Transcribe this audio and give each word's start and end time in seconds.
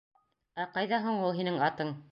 —Ә 0.63 0.67
ҡайҙа 0.79 1.01
һуң 1.07 1.23
ул 1.29 1.39
һинең 1.39 1.65
атың? 1.71 1.99